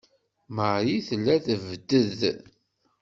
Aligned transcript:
Marie 0.55 1.01
tella 1.07 1.35
tebded. 1.45 2.21